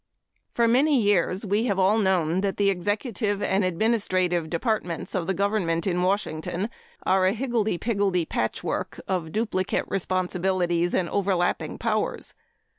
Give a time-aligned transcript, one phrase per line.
[0.55, 5.33] For many years we have all known that the Executive and Administrative departments of the
[5.35, 6.71] government in Washington
[7.05, 12.33] are a higgledy piggledy patchwork of duplicate responsibilities and overlapping powers.